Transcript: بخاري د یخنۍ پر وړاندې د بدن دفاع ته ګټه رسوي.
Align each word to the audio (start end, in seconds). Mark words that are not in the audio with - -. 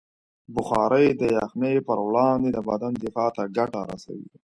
بخاري 0.55 1.07
د 1.19 1.21
یخنۍ 1.37 1.75
پر 1.87 1.97
وړاندې 2.07 2.49
د 2.53 2.57
بدن 2.69 2.93
دفاع 3.03 3.29
ته 3.35 3.43
ګټه 3.57 3.81
رسوي. 3.91 4.29